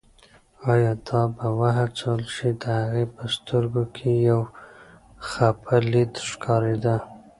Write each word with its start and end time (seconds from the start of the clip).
ایا 0.71 0.93
دا 1.07 1.21
به 1.35 1.47
وهڅول 1.59 2.21
شي، 2.35 2.49
د 2.61 2.63
هغې 2.79 3.05
په 3.15 3.23
سترګو 3.35 3.83
کې 3.95 4.09
یو 4.29 4.39
خپه 5.27 5.75
لید 5.91 6.13
ښکارېده. 6.29 6.95